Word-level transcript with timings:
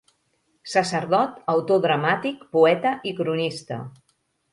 Sacerdot, 0.69 1.35
autor 1.53 1.83
dramàtic, 1.83 2.39
poeta 2.57 2.95
i 3.11 3.13
cronista. 3.21 3.79